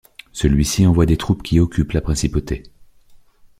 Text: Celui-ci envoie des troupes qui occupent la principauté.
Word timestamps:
Celui-ci 0.31 0.87
envoie 0.87 1.05
des 1.05 1.15
troupes 1.15 1.43
qui 1.43 1.59
occupent 1.59 1.91
la 1.91 2.01
principauté. 2.01 2.63